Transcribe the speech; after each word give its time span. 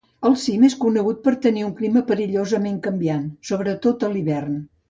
El 0.27 0.35
cim 0.43 0.63
és 0.69 0.75
conegut 0.85 1.19
per 1.27 1.33
tenir 1.43 1.67
un 1.67 1.75
clima 1.81 2.03
perillosament 2.09 2.83
canviant, 2.89 3.29
sobretot 3.51 4.09
a 4.09 4.15
l'hivern. 4.17 4.61